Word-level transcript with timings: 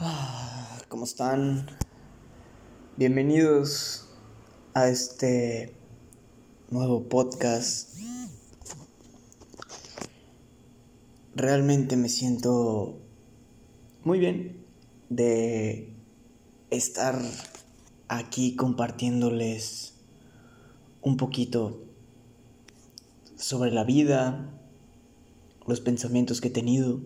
Ah, 0.00 0.78
¿Cómo 0.88 1.02
están? 1.02 1.66
Bienvenidos 2.96 4.08
a 4.72 4.88
este 4.88 5.74
nuevo 6.70 7.08
podcast. 7.08 7.98
Realmente 11.34 11.96
me 11.96 12.08
siento 12.08 13.00
muy 14.04 14.20
bien 14.20 14.64
de 15.08 15.92
estar 16.70 17.20
aquí 18.06 18.54
compartiéndoles 18.54 19.94
un 21.02 21.16
poquito 21.16 21.82
sobre 23.34 23.72
la 23.72 23.82
vida, 23.82 24.48
los 25.66 25.80
pensamientos 25.80 26.40
que 26.40 26.46
he 26.46 26.52
tenido 26.52 27.00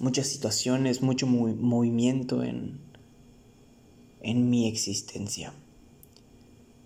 muchas 0.00 0.26
situaciones, 0.26 1.02
mucho 1.02 1.26
movimiento 1.26 2.42
en, 2.42 2.80
en 4.22 4.50
mi 4.50 4.66
existencia. 4.66 5.52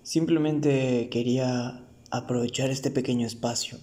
Simplemente 0.02 1.08
quería 1.10 1.84
aprovechar 2.10 2.70
este 2.70 2.90
pequeño 2.90 3.26
espacio 3.26 3.78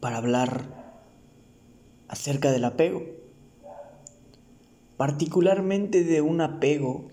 para 0.00 0.18
hablar 0.18 1.00
acerca 2.08 2.50
del 2.50 2.64
apego, 2.64 3.02
particularmente 4.96 6.04
de 6.04 6.20
un 6.20 6.40
apego 6.40 7.08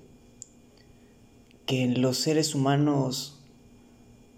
que 1.65 1.83
en 1.83 2.01
los 2.01 2.17
seres 2.17 2.55
humanos 2.55 3.39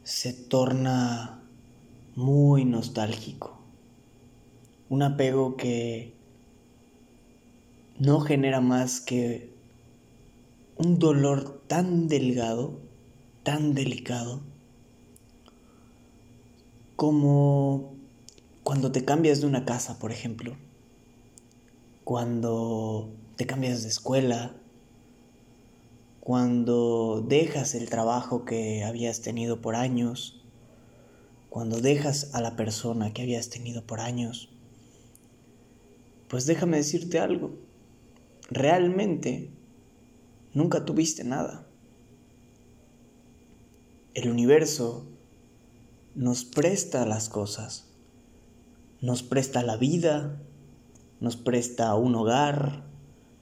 se 0.04 0.34
torna 0.34 1.42
muy 2.16 2.66
nostálgico 2.66 3.65
un 4.90 5.02
apego 5.02 5.56
que 5.58 6.14
no 7.98 8.20
genera 8.20 8.62
más 8.62 9.02
que 9.02 9.54
un 10.78 11.00
dolor 11.00 11.62
tan 11.68 12.08
delgado, 12.08 12.80
tan 13.44 13.74
delicado, 13.74 14.42
como 16.96 17.94
cuando 18.64 18.92
te 18.92 19.06
cambias 19.06 19.42
de 19.42 19.48
una 19.48 19.66
casa, 19.66 20.00
por 20.00 20.12
ejemplo, 20.12 20.56
cuando 22.04 23.14
te 23.36 23.46
cambias 23.46 23.84
de 23.84 23.90
escuela, 23.90 24.56
cuando 26.20 27.24
dejas 27.26 27.76
el 27.76 27.90
trabajo 27.90 28.46
que 28.46 28.84
habías 28.84 29.22
tenido 29.22 29.62
por 29.62 29.76
años, 29.76 30.42
cuando 31.50 31.80
dejas 31.80 32.34
a 32.34 32.42
la 32.42 32.56
persona 32.56 33.14
que 33.14 33.22
habías 33.22 33.50
tenido 33.50 33.84
por 33.84 34.00
años, 34.00 34.50
pues 36.28 36.46
déjame 36.46 36.78
decirte 36.78 37.20
algo. 37.20 37.56
Realmente 38.50 39.50
nunca 40.54 40.86
tuviste 40.86 41.24
nada. 41.24 41.66
El 44.14 44.30
universo 44.30 45.06
nos 46.16 46.46
presta 46.46 47.06
las 47.06 47.30
cosas. 47.30 47.90
Nos 49.02 49.24
presta 49.24 49.62
la 49.62 49.78
vida, 49.78 50.42
nos 51.20 51.36
presta 51.36 51.94
un 51.96 52.16
hogar, 52.16 52.86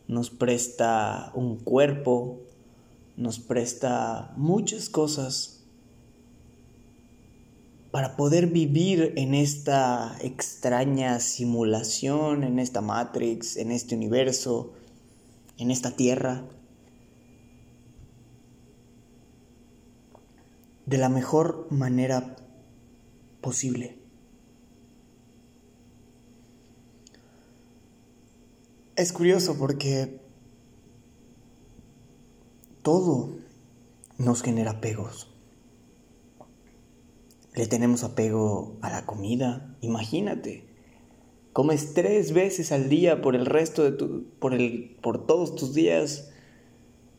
nos 0.08 0.30
presta 0.30 1.32
un 1.36 1.58
cuerpo, 1.58 2.42
nos 3.16 3.40
presta 3.40 4.34
muchas 4.36 4.90
cosas 4.90 5.63
para 7.94 8.16
poder 8.16 8.48
vivir 8.48 9.14
en 9.18 9.36
esta 9.36 10.18
extraña 10.20 11.20
simulación, 11.20 12.44
en 12.44 12.58
esta 12.58 12.82
Matrix, 12.82 13.56
en 13.56 13.70
este 13.70 13.94
universo, 13.94 14.74
en 15.60 15.70
esta 15.70 15.92
tierra, 15.92 16.44
de 20.88 20.98
la 20.98 21.08
mejor 21.08 21.68
manera 21.70 22.36
posible. 23.42 24.00
Es 28.96 29.14
curioso 29.14 29.56
porque 29.56 30.20
todo 32.82 33.38
nos 34.18 34.42
genera 34.42 34.72
apegos. 34.72 35.33
Le 37.56 37.68
tenemos 37.68 38.04
apego 38.04 38.78
a 38.82 38.90
la 38.90 39.06
comida, 39.06 39.76
imagínate. 39.82 40.66
Comes 41.54 41.94
tres 41.94 42.34
veces 42.34 42.72
al 42.72 42.90
día 42.90 43.22
por 43.22 43.36
el 43.36 43.46
resto 43.46 43.84
de 43.84 43.92
tu, 43.92 44.26
por 44.40 44.56
el, 44.56 44.98
por 45.02 45.28
todos 45.28 45.56
tus 45.56 45.76
días. 45.76 46.32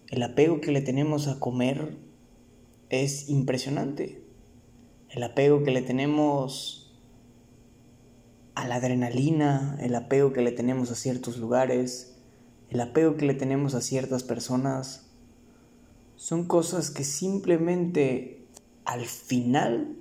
El 0.08 0.24
apego 0.24 0.60
que 0.60 0.72
le 0.72 0.80
tenemos 0.80 1.28
a 1.28 1.38
comer 1.38 1.96
es 2.90 3.28
impresionante. 3.28 4.24
El 5.08 5.22
apego 5.22 5.62
que 5.62 5.70
le 5.70 5.82
tenemos 5.82 6.92
a 8.56 8.66
la 8.66 8.76
adrenalina, 8.76 9.76
el 9.80 9.94
apego 9.94 10.32
que 10.32 10.42
le 10.42 10.50
tenemos 10.50 10.90
a 10.90 10.96
ciertos 10.96 11.38
lugares, 11.38 12.16
el 12.70 12.80
apego 12.80 13.16
que 13.16 13.26
le 13.26 13.34
tenemos 13.34 13.74
a 13.74 13.80
ciertas 13.80 14.24
personas, 14.24 15.06
son 16.16 16.46
cosas 16.46 16.90
que 16.90 17.04
simplemente 17.04 18.46
al 18.84 19.04
final 19.04 19.96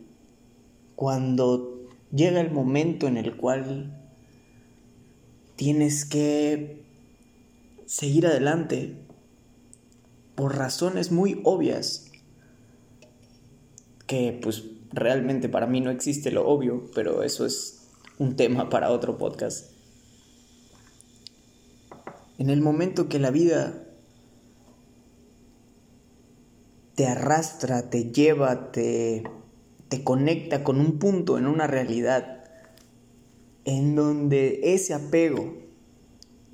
cuando 0.96 1.88
llega 2.12 2.42
el 2.42 2.52
momento 2.52 3.08
en 3.08 3.18
el 3.18 3.36
cual 3.36 4.00
tienes 5.56 6.06
que 6.06 6.84
seguir 7.86 8.28
adelante 8.28 8.96
por 10.36 10.56
razones 10.56 11.12
muy 11.12 11.42
obvias 11.44 12.12
que 14.08 14.38
pues 14.42 14.64
realmente 14.92 15.50
para 15.50 15.68
mí 15.68 15.82
no 15.82 15.92
existe 15.92 16.32
lo 16.32 16.48
obvio, 16.48 16.90
pero 16.94 17.24
eso 17.24 17.46
es 17.46 17.88
un 18.20 18.36
tema 18.36 18.70
para 18.70 18.92
otro 18.92 19.18
podcast. 19.18 19.72
En 22.38 22.50
el 22.50 22.62
momento 22.62 23.10
que 23.10 23.20
la 23.20 23.32
vida 23.32 23.88
te 26.96 27.08
arrastra, 27.08 27.90
te 27.90 28.12
lleva, 28.12 28.72
te 28.72 29.24
te 29.94 30.04
conecta 30.04 30.64
con 30.64 30.80
un 30.80 30.98
punto 30.98 31.38
en 31.38 31.46
una 31.46 31.68
realidad 31.68 32.46
en 33.64 33.94
donde 33.94 34.74
ese 34.74 34.96
apego 34.96 35.54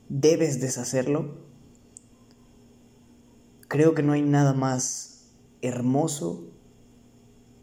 debes 0.10 0.60
deshacerlo, 0.60 1.38
creo 3.70 3.96
que 3.96 4.04
no 4.04 4.12
hay 4.12 4.24
nada 4.24 4.52
más 4.52 5.32
hermoso 5.62 6.50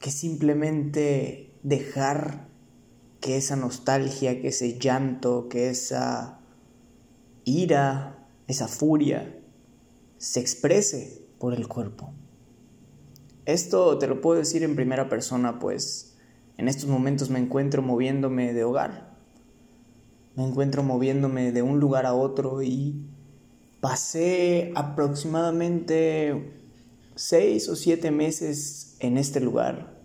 que 0.00 0.10
simplemente 0.10 1.52
dejar 1.62 2.48
que 3.20 3.36
esa 3.36 3.56
nostalgia, 3.56 4.40
que 4.40 4.48
ese 4.48 4.78
llanto, 4.78 5.50
que 5.50 5.68
esa 5.68 6.40
ira, 7.44 8.26
esa 8.46 8.66
furia 8.66 9.38
se 10.16 10.40
exprese 10.40 11.28
por 11.38 11.52
el 11.52 11.68
cuerpo. 11.68 12.14
Esto 13.46 13.96
te 13.98 14.08
lo 14.08 14.20
puedo 14.20 14.40
decir 14.40 14.64
en 14.64 14.74
primera 14.74 15.08
persona, 15.08 15.60
pues 15.60 16.16
en 16.58 16.66
estos 16.66 16.90
momentos 16.90 17.30
me 17.30 17.38
encuentro 17.38 17.80
moviéndome 17.80 18.52
de 18.52 18.64
hogar. 18.64 19.16
Me 20.34 20.44
encuentro 20.44 20.82
moviéndome 20.82 21.52
de 21.52 21.62
un 21.62 21.78
lugar 21.78 22.06
a 22.06 22.14
otro 22.14 22.60
y 22.60 23.06
pasé 23.80 24.72
aproximadamente 24.74 26.60
seis 27.14 27.68
o 27.68 27.76
siete 27.76 28.10
meses 28.10 28.96
en 28.98 29.16
este 29.16 29.38
lugar. 29.38 29.96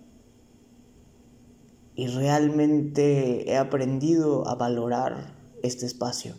Y 1.96 2.08
realmente 2.08 3.50
he 3.50 3.58
aprendido 3.58 4.48
a 4.48 4.54
valorar 4.54 5.36
este 5.64 5.88
espacio, 5.88 6.36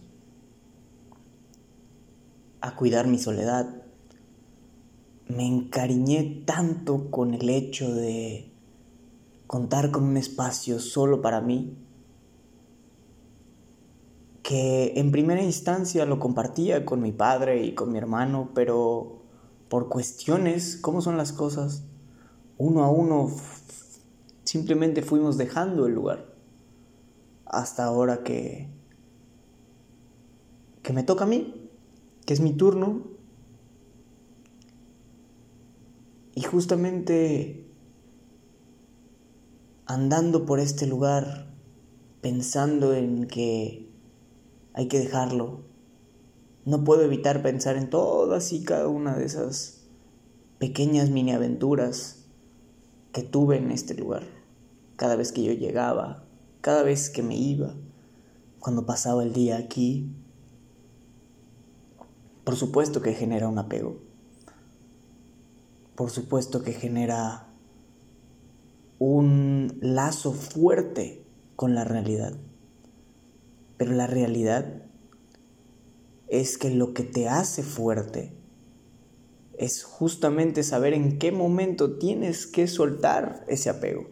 a 2.60 2.76
cuidar 2.76 3.08
mi 3.08 3.18
soledad, 3.18 3.81
me 5.36 5.46
encariñé 5.46 6.42
tanto 6.44 7.10
con 7.10 7.34
el 7.34 7.48
hecho 7.48 7.92
de 7.92 8.50
contar 9.46 9.90
con 9.90 10.04
un 10.04 10.16
espacio 10.16 10.78
solo 10.78 11.20
para 11.20 11.40
mí, 11.40 11.76
que 14.42 14.94
en 14.96 15.12
primera 15.12 15.42
instancia 15.42 16.04
lo 16.04 16.18
compartía 16.18 16.84
con 16.84 17.00
mi 17.00 17.12
padre 17.12 17.64
y 17.64 17.74
con 17.74 17.92
mi 17.92 17.98
hermano, 17.98 18.50
pero 18.54 19.22
por 19.68 19.88
cuestiones, 19.88 20.76
¿cómo 20.76 21.00
son 21.00 21.16
las 21.16 21.32
cosas? 21.32 21.84
Uno 22.58 22.84
a 22.84 22.90
uno 22.90 23.30
simplemente 24.44 25.02
fuimos 25.02 25.38
dejando 25.38 25.86
el 25.86 25.94
lugar. 25.94 26.34
Hasta 27.46 27.84
ahora 27.84 28.22
que 28.22 28.68
que 30.82 30.92
me 30.92 31.04
toca 31.04 31.24
a 31.24 31.26
mí, 31.28 31.70
que 32.26 32.34
es 32.34 32.40
mi 32.40 32.52
turno 32.52 33.02
Y 36.34 36.42
justamente 36.42 37.66
andando 39.86 40.46
por 40.46 40.60
este 40.60 40.86
lugar, 40.86 41.52
pensando 42.20 42.94
en 42.94 43.26
que 43.26 43.88
hay 44.72 44.88
que 44.88 44.98
dejarlo, 44.98 45.60
no 46.64 46.84
puedo 46.84 47.02
evitar 47.02 47.42
pensar 47.42 47.76
en 47.76 47.90
todas 47.90 48.52
y 48.52 48.62
cada 48.62 48.88
una 48.88 49.16
de 49.16 49.24
esas 49.24 49.82
pequeñas 50.58 51.10
mini 51.10 51.32
aventuras 51.32 52.24
que 53.12 53.22
tuve 53.22 53.58
en 53.58 53.70
este 53.70 53.94
lugar. 53.94 54.22
Cada 54.96 55.16
vez 55.16 55.32
que 55.32 55.42
yo 55.42 55.52
llegaba, 55.52 56.24
cada 56.60 56.82
vez 56.84 57.10
que 57.10 57.22
me 57.22 57.36
iba, 57.36 57.74
cuando 58.62 58.86
pasaba 58.86 59.24
el 59.24 59.32
día 59.32 59.56
aquí. 59.56 60.08
Por 62.44 62.54
supuesto 62.54 63.02
que 63.02 63.12
genera 63.12 63.48
un 63.48 63.58
apego. 63.58 64.11
Por 65.94 66.10
supuesto 66.10 66.62
que 66.62 66.72
genera 66.72 67.48
un 68.98 69.78
lazo 69.80 70.32
fuerte 70.32 71.26
con 71.56 71.74
la 71.74 71.84
realidad. 71.84 72.34
Pero 73.76 73.92
la 73.92 74.06
realidad 74.06 74.82
es 76.28 76.56
que 76.56 76.70
lo 76.70 76.94
que 76.94 77.02
te 77.02 77.28
hace 77.28 77.62
fuerte 77.62 78.32
es 79.58 79.84
justamente 79.84 80.62
saber 80.62 80.94
en 80.94 81.18
qué 81.18 81.30
momento 81.30 81.98
tienes 81.98 82.46
que 82.46 82.66
soltar 82.66 83.44
ese 83.48 83.70
apego. 83.70 84.06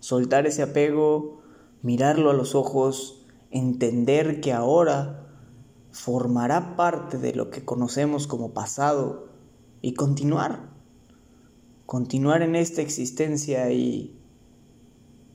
Soltar 0.00 0.46
ese 0.46 0.62
apego, 0.62 1.42
mirarlo 1.82 2.30
a 2.30 2.34
los 2.34 2.54
ojos, 2.54 3.24
entender 3.50 4.40
que 4.40 4.52
ahora 4.52 5.26
formará 5.90 6.76
parte 6.76 7.18
de 7.18 7.34
lo 7.34 7.50
que 7.50 7.64
conocemos 7.64 8.26
como 8.26 8.52
pasado 8.52 9.35
y 9.86 9.94
continuar. 9.94 10.68
Continuar 11.86 12.42
en 12.42 12.56
esta 12.56 12.82
existencia 12.82 13.70
y 13.70 14.18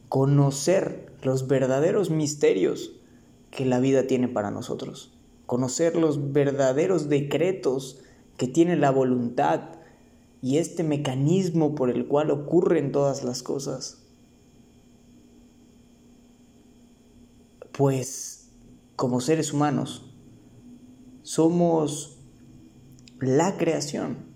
conocer 0.09 1.15
los 1.23 1.47
verdaderos 1.47 2.09
misterios 2.09 2.99
que 3.49 3.63
la 3.63 3.79
vida 3.79 4.07
tiene 4.07 4.27
para 4.27 4.51
nosotros, 4.51 5.17
conocer 5.45 5.95
los 5.95 6.33
verdaderos 6.33 7.07
decretos 7.07 8.01
que 8.35 8.49
tiene 8.49 8.75
la 8.75 8.91
voluntad 8.91 9.69
y 10.41 10.57
este 10.57 10.83
mecanismo 10.83 11.73
por 11.73 11.89
el 11.89 12.05
cual 12.05 12.29
ocurren 12.29 12.91
todas 12.91 13.23
las 13.23 13.43
cosas. 13.43 14.03
Pues 17.71 18.51
como 18.97 19.21
seres 19.21 19.53
humanos 19.53 20.13
somos 21.21 22.17
la 23.21 23.55
creación, 23.55 24.30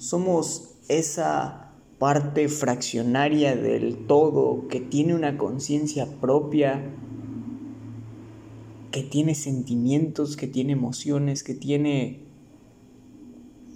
somos 0.00 0.76
esa 0.88 1.72
parte 1.98 2.48
fraccionaria 2.48 3.54
del 3.54 4.06
todo 4.06 4.66
que 4.68 4.80
tiene 4.80 5.14
una 5.14 5.36
conciencia 5.36 6.06
propia 6.20 6.82
que 8.90 9.02
tiene 9.02 9.34
sentimientos, 9.34 10.38
que 10.38 10.46
tiene 10.46 10.72
emociones, 10.72 11.42
que 11.44 11.52
tiene 11.52 12.22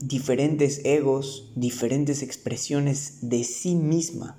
diferentes 0.00 0.80
egos, 0.86 1.52
diferentes 1.56 2.22
expresiones 2.22 3.18
de 3.20 3.44
sí 3.44 3.74
misma. 3.74 4.38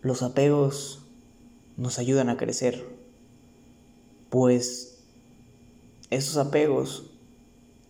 Los 0.00 0.22
apegos 0.22 1.04
nos 1.76 1.98
ayudan 1.98 2.28
a 2.28 2.36
crecer, 2.36 2.86
pues 4.30 4.97
esos 6.10 6.36
apegos 6.36 7.10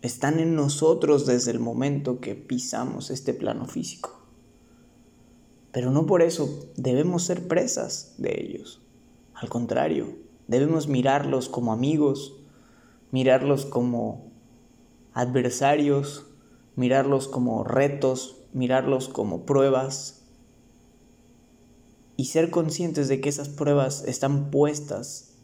están 0.01 0.39
en 0.39 0.55
nosotros 0.55 1.25
desde 1.25 1.51
el 1.51 1.59
momento 1.59 2.19
que 2.19 2.35
pisamos 2.35 3.09
este 3.09 3.33
plano 3.33 3.65
físico. 3.65 4.19
Pero 5.71 5.91
no 5.91 6.05
por 6.05 6.21
eso 6.21 6.67
debemos 6.75 7.23
ser 7.23 7.47
presas 7.47 8.15
de 8.17 8.41
ellos. 8.41 8.81
Al 9.33 9.49
contrario, 9.49 10.17
debemos 10.47 10.87
mirarlos 10.87 11.47
como 11.47 11.71
amigos, 11.73 12.35
mirarlos 13.11 13.65
como 13.65 14.31
adversarios, 15.13 16.25
mirarlos 16.75 17.27
como 17.27 17.63
retos, 17.63 18.37
mirarlos 18.53 19.09
como 19.09 19.45
pruebas 19.45 20.23
y 22.17 22.25
ser 22.25 22.49
conscientes 22.49 23.07
de 23.07 23.21
que 23.21 23.29
esas 23.29 23.49
pruebas 23.49 24.03
están 24.05 24.49
puestas 24.49 25.35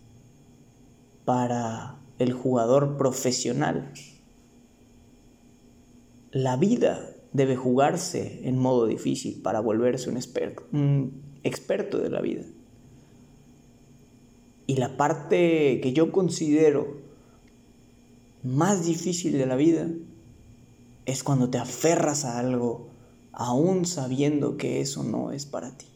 para 1.24 2.00
el 2.20 2.34
jugador 2.34 2.98
profesional. 2.98 3.92
La 6.32 6.58
vida 6.58 7.16
debe 7.34 7.56
jugarse 7.56 8.48
en 8.48 8.58
modo 8.58 8.86
difícil 8.86 9.42
para 9.42 9.60
volverse 9.60 10.10
un, 10.10 11.22
experto 11.44 11.98
de 11.98 12.10
la 12.10 12.22
vida. 12.22 12.44
Y 14.68 14.78
la 14.78 14.98
parte 14.98 15.80
que 15.82 15.94
yo 15.94 16.12
considero 16.12 16.98
más 18.44 18.86
difícil 18.86 19.34
de 19.34 19.46
la 19.46 19.56
vida 19.56 19.90
es 21.06 21.24
cuando 21.24 21.50
te 21.50 21.58
aferras 21.58 22.26
a 22.26 22.40
algo 22.40 22.88
aún 23.32 23.86
sabiendo 23.86 24.58
que 24.58 24.82
eso 24.82 25.04
no 25.04 25.32
es 25.32 25.46
para 25.46 25.78
ti. 25.78 25.88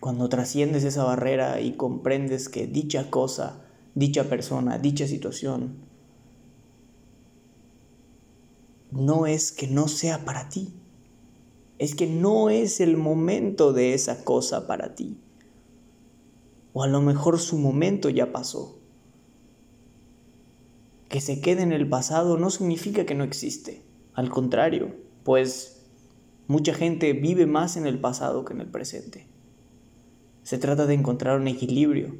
Cuando 0.00 0.28
trasciendes 0.28 0.82
esa 0.84 1.04
barrera 1.04 1.60
y 1.60 1.72
comprendes 1.72 2.48
que 2.48 2.66
dicha 2.66 3.10
cosa, 3.10 3.66
dicha 3.94 4.24
persona, 4.24 4.78
dicha 4.78 5.06
situación 5.06 5.90
no 8.90 9.26
es 9.26 9.52
que 9.52 9.66
no 9.66 9.88
sea 9.88 10.24
para 10.24 10.48
ti, 10.48 10.74
es 11.78 11.94
que 11.94 12.06
no 12.06 12.50
es 12.50 12.80
el 12.80 12.96
momento 12.96 13.72
de 13.72 13.94
esa 13.94 14.24
cosa 14.24 14.66
para 14.66 14.94
ti. 14.94 15.18
O 16.72 16.82
a 16.82 16.88
lo 16.88 17.00
mejor 17.00 17.38
su 17.38 17.58
momento 17.58 18.10
ya 18.10 18.32
pasó. 18.32 18.78
Que 21.08 21.20
se 21.20 21.40
quede 21.40 21.62
en 21.62 21.72
el 21.72 21.88
pasado 21.88 22.36
no 22.36 22.50
significa 22.50 23.06
que 23.06 23.14
no 23.14 23.24
existe, 23.24 23.82
al 24.14 24.30
contrario, 24.30 24.94
pues 25.24 25.86
mucha 26.46 26.74
gente 26.74 27.12
vive 27.12 27.46
más 27.46 27.76
en 27.76 27.86
el 27.86 28.00
pasado 28.00 28.44
que 28.44 28.52
en 28.52 28.60
el 28.60 28.70
presente. 28.70 29.29
Se 30.50 30.58
trata 30.58 30.86
de 30.86 30.94
encontrar 30.94 31.38
un 31.38 31.46
equilibrio 31.46 32.12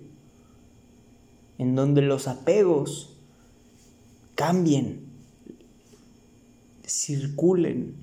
en 1.58 1.74
donde 1.74 2.00
los 2.00 2.28
apegos 2.28 3.16
cambien 4.36 5.00
circulen, 6.86 7.96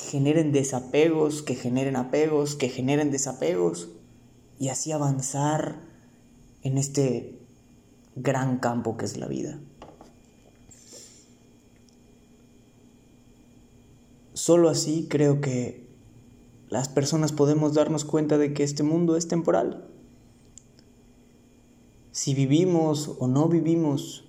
generen 0.00 0.52
desapegos, 0.52 1.42
que 1.42 1.56
generen 1.56 1.96
apegos, 1.96 2.54
que 2.54 2.68
generen 2.68 3.10
desapegos 3.10 3.88
y 4.60 4.68
así 4.68 4.92
avanzar 4.92 5.80
en 6.62 6.78
este 6.78 7.40
gran 8.14 8.58
campo 8.58 8.96
que 8.96 9.06
es 9.06 9.16
la 9.16 9.26
vida. 9.26 9.58
Solo 14.32 14.68
así 14.68 15.08
creo 15.10 15.40
que 15.40 15.91
las 16.72 16.88
personas 16.88 17.32
podemos 17.32 17.74
darnos 17.74 18.06
cuenta 18.06 18.38
de 18.38 18.54
que 18.54 18.62
este 18.62 18.82
mundo 18.82 19.18
es 19.18 19.28
temporal. 19.28 19.84
Si 22.12 22.32
vivimos 22.32 23.14
o 23.18 23.28
no 23.28 23.46
vivimos 23.46 24.24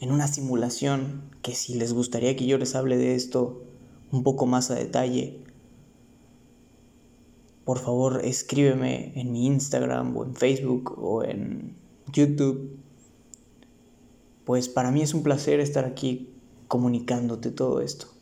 en 0.00 0.10
una 0.10 0.26
simulación 0.26 1.30
que 1.40 1.54
si 1.54 1.74
les 1.74 1.92
gustaría 1.92 2.34
que 2.34 2.46
yo 2.46 2.58
les 2.58 2.74
hable 2.74 2.96
de 2.96 3.14
esto 3.14 3.62
un 4.10 4.24
poco 4.24 4.44
más 4.44 4.72
a 4.72 4.74
detalle, 4.74 5.44
por 7.64 7.78
favor 7.78 8.22
escríbeme 8.24 9.12
en 9.14 9.30
mi 9.30 9.46
Instagram 9.46 10.16
o 10.16 10.24
en 10.24 10.34
Facebook 10.34 10.98
o 10.98 11.22
en 11.22 11.76
YouTube. 12.12 12.76
Pues 14.44 14.68
para 14.68 14.90
mí 14.90 15.02
es 15.02 15.14
un 15.14 15.22
placer 15.22 15.60
estar 15.60 15.84
aquí 15.84 16.34
comunicándote 16.66 17.52
todo 17.52 17.80
esto. 17.82 18.17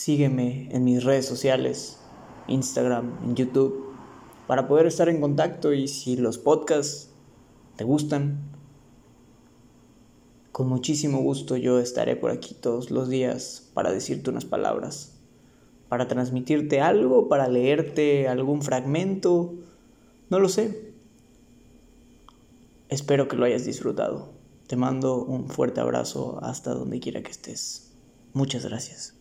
Sígueme 0.00 0.66
en 0.72 0.82
mis 0.82 1.04
redes 1.04 1.26
sociales, 1.26 1.98
Instagram, 2.48 3.18
en 3.22 3.36
YouTube 3.36 3.92
para 4.46 4.66
poder 4.66 4.86
estar 4.86 5.10
en 5.10 5.20
contacto 5.20 5.74
y 5.74 5.88
si 5.88 6.16
los 6.16 6.38
podcasts 6.38 7.10
te 7.76 7.84
gustan, 7.84 8.40
con 10.52 10.70
muchísimo 10.70 11.18
gusto 11.18 11.54
yo 11.58 11.78
estaré 11.78 12.16
por 12.16 12.30
aquí 12.30 12.54
todos 12.54 12.90
los 12.90 13.10
días 13.10 13.68
para 13.74 13.92
decirte 13.92 14.30
unas 14.30 14.46
palabras, 14.46 15.18
para 15.90 16.08
transmitirte 16.08 16.80
algo, 16.80 17.28
para 17.28 17.46
leerte 17.50 18.26
algún 18.26 18.62
fragmento, 18.62 19.52
no 20.30 20.38
lo 20.38 20.48
sé. 20.48 20.94
Espero 22.88 23.28
que 23.28 23.36
lo 23.36 23.44
hayas 23.44 23.66
disfrutado. 23.66 24.32
Te 24.66 24.76
mando 24.76 25.22
un 25.22 25.50
fuerte 25.50 25.82
abrazo 25.82 26.38
hasta 26.40 26.72
donde 26.72 27.00
quiera 27.00 27.22
que 27.22 27.32
estés. 27.32 27.92
Muchas 28.32 28.64
gracias. 28.64 29.19